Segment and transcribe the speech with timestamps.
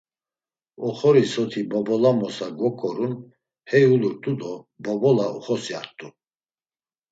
[0.87, 3.13] Oxori soti bobolamosa gvoǩorun
[3.69, 6.07] hey ulurt̆u do bobola uxosyart̆u.